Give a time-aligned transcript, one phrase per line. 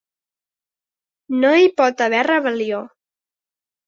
[1.43, 2.81] No hi pot haver rebel·lió.